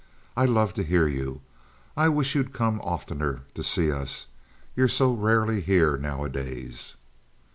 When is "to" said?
0.73-0.83, 3.53-3.61